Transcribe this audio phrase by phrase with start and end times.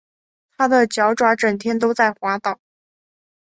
[0.57, 2.59] 他的脚爪整天都在滑倒